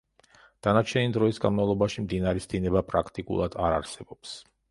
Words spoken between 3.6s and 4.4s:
არ არსებობს.